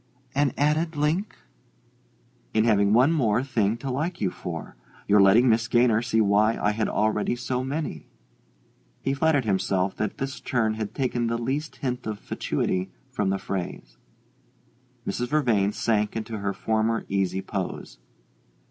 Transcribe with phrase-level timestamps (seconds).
[0.33, 1.35] "An added link?"
[2.55, 4.75] "In having one more thing to like you for
[5.07, 8.07] your letting Miss Gaynor see why I had already so many."
[9.03, 13.37] He flattered himself that this turn had taken the least hint of fatuity from the
[13.37, 13.97] phrase.
[15.05, 15.27] Mrs.
[15.27, 17.99] Vervain sank into her former easy pose.